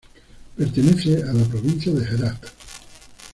Pertenece 0.57 1.21
a 1.21 1.31
la 1.31 1.43
provincia 1.45 1.91
de 1.93 2.01
Herāt. 2.03 2.49